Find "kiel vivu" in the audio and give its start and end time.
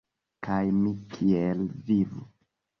1.13-2.29